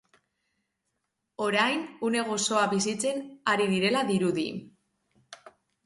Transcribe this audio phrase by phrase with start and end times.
[1.49, 3.23] Orain, une gozoa bizitzen
[3.55, 4.51] ari direla dirudi.